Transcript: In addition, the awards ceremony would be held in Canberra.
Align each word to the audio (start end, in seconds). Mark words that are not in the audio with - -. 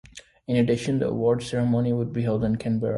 In 0.47 0.55
addition, 0.55 0.97
the 0.97 1.09
awards 1.09 1.45
ceremony 1.45 1.93
would 1.93 2.11
be 2.11 2.23
held 2.23 2.43
in 2.43 2.55
Canberra. 2.55 2.89